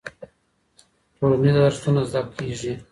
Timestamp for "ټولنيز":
1.15-1.55